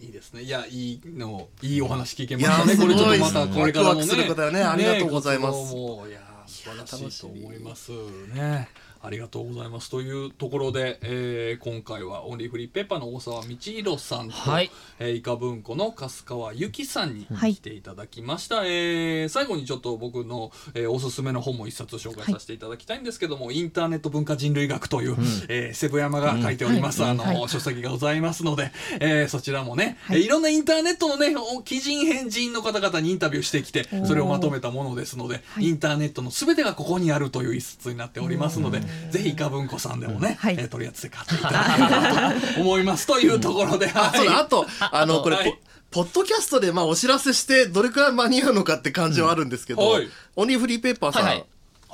[0.00, 0.42] いいですね。
[0.42, 2.76] いや、いいの、いいお話聞けまいやしたね。
[2.76, 4.00] これちょっとますごいたこれからもね。
[4.00, 7.92] ワクワクすることだよねありがとうございますいや、素晴らしいと思います
[8.34, 8.68] ね。
[9.02, 9.90] ありがとうございます。
[9.90, 14.70] というところで、えー今回はオンリーフリーペッパーの大沢道弘さんと、はい。
[14.98, 17.54] えーイカ文庫の春川由紀さんにはい。
[17.54, 18.64] 来ていただきました。
[18.64, 22.58] えー最後にちょっと僕の、えーおすすめの本も一冊紹介させてい。
[22.58, 25.16] ただきたいんですけども、インターネット文化人類学という、
[25.48, 27.48] えーセブ山が書いております、あの、はい。
[27.48, 30.18] 書籍がございますので、えーそちらもね、はい。
[30.18, 38.80] えーいろんなインターネットのね、お奇人変人の方々にインタビューしてきて、それをまとめたものですので、インターネットのすべてがここにあるという一冊になっておりますので、
[39.10, 40.56] ぜひイカ文庫さんでもね、はい。
[40.58, 43.06] えー取り扱って買っていただければと思います。
[43.06, 45.58] というところで、あとあのこれ、はい。
[45.90, 50.08] ポポッドキャストでまあお知らせしてどれくらい間に合うのかって感じはあるんですけど、うんはい。
[50.34, 51.46] オンリーフリーペーパーさん、はいはい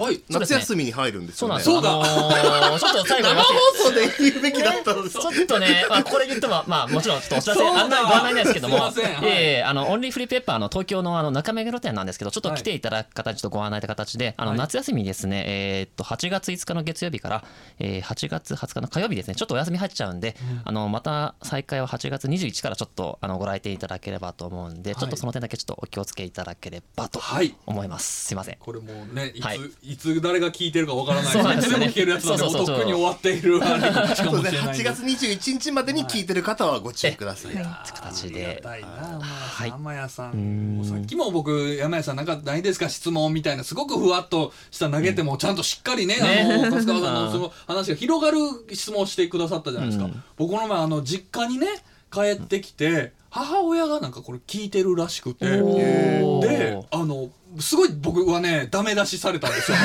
[0.02, 0.20] はい。
[0.28, 1.62] 夏休みに入るんですよね。
[1.62, 2.22] そうなんですよ。
[2.22, 2.66] そうだ。
[2.66, 3.54] あのーちょっと最後に生放
[3.90, 14.58] 送で言うべきだったんですちょっとね、まあ、これ言っても、まあ、もちろん、ちょっとお知らせ、ご案内なんですけども、すいあの、オンリーフリーペーパーの東京のあの中目黒店なんですけど、ちょっと来ていただく形とご案内という形で、あの、はい。
[14.58, 17.44] 夏休みにですね、えーっと、8月5日の月曜日から、
[17.78, 27.54] えー、8月20日の火曜日ですね、ちょっとお休み入っちゃうんで、あの、また再開は8月21日からちょっと、あの、ご来店いただければと思うんで、ちょっとその点だけちょっとお気をつけいただければとはい。
[27.66, 28.26] 思います。
[28.26, 28.56] すいません。
[28.58, 29.54] これもうね、いつ、は
[29.92, 31.32] いい、つ誰が聞いてるかわからない。
[31.32, 31.86] そうなんですよね。
[31.86, 32.76] いつでも聞けるやつなんで、おそうそうそう。
[32.76, 33.62] とっくに終わっている。
[33.62, 34.32] あれかそうですね。
[34.32, 37.64] もしれないん8月21日までに聞いてる方はご注意ください、はい。
[37.92, 38.88] 形でありがたいな、
[39.20, 46.48] はい山谷さん、んもうさっきも僕山谷さんなんかないですか質問みたいなすごくふわっとした投げてもちゃんとしっかりね、ね。
[46.48, 48.38] あの春日さんのその話が広がる
[48.74, 50.22] 質問をしてくださったじゃないですか、うん。
[50.36, 51.66] 僕この前あの実家にね
[52.10, 55.46] 帰ってきて母親がなんかこれ聞いてるらしくて。
[55.46, 59.78] であのすごい僕はねダメ出しされたんですよ。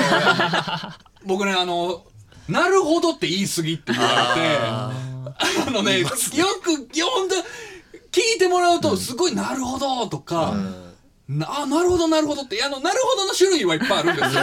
[1.25, 2.03] 僕ねあの
[2.49, 4.57] なるほどって言い過ぎって言われて。
[5.67, 6.13] あのねよく
[6.93, 10.53] いや本当聞いてもらうとすごいなるほどとか、
[11.29, 14.41] なあなるほどなるほどってあのなるほどの種類はいっぱいあるんですよ。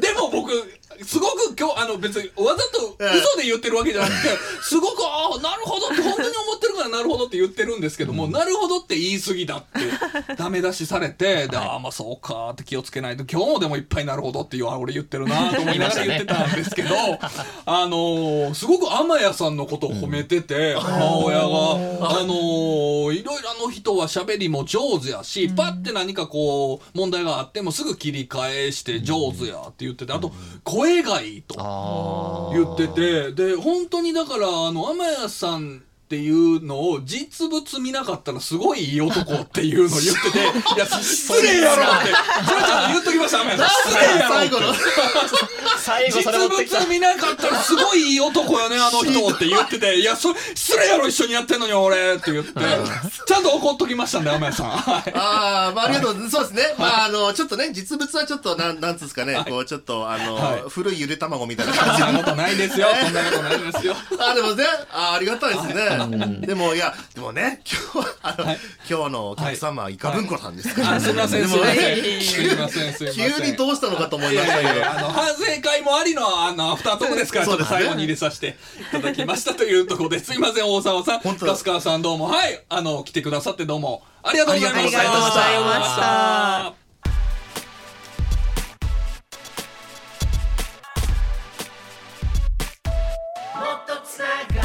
[0.00, 0.50] でも僕
[1.04, 4.28] すごく今日あの別にわざと嘘で言ってるわけじゃなくて
[4.62, 16.90] すごくああなるほどって本当に思ってるからなるほどって言ってるんですけども、なるほどって言い過ぎだってダメ出しされてでああまあそうかって気をつけないと今日もでもいっぱいなるほどっていうあ俺言ってるなと思いながら言ってたんですけど、
[17.66, 21.48] あのーすごく天谷さんのことを褒めてて、母親があ
[22.24, 31.54] のーいろいろあの人は喋りも上手やし、パッて何かこう問題があってもすぐ切り返して上手やって言っててあと声がいいと。
[31.58, 40.38] あ言っててで本当にだからあの天谷さんっていうのを実物見なかったらすごいいい男っていうのを言ってて
[40.76, 42.12] いや失礼やろって。
[42.46, 43.40] それちゃんと言っときました。
[43.40, 44.74] 天谷さん失礼やろ最後の。
[45.78, 52.52] 最後それ持ってきた実物見なかったらすごいいい男よねあの人って言ってて「いやそれ失礼やろ一緒にやってんのに俺」って言って。
[53.26, 54.70] ちゃんと怒っときましたんで天谷さん。
[54.70, 55.12] はい。
[55.16, 56.30] ああ、まあ、ありがとう。
[56.30, 56.74] そうですね。
[56.78, 60.62] まあ、あの、ちょっとね、実物はちょっと、なん、なんつうすかね、こう、ちょっと、あの、はい。
[60.68, 62.88] 古いゆで卵みたいな感じそんなことないですよ。
[63.00, 63.96] そんなことないですよ。
[64.18, 65.74] あ、でもね、あありがたいですね。
[66.40, 68.44] でも、いや、でもね、今日は、あの、
[68.88, 70.94] 今日のお客様はイカ文庫さんですから。
[70.96, 73.12] あすみませんすみません。
[73.12, 74.68] 急にどうしたのかと思いいましたけど。
[74.68, 85.00] やいやいや、あの、反省会もありの、あの、アフタートークですから、ち最後に入れさせていただきましたというところで、すいません、大沢さん、本当ガスカーさんどうも、はい、あの、来てくださってどうも、ありがとうございました。
[85.00, 86.84] ありがとうございました。
[93.54, 94.26] もっとつな
[94.60, 94.63] が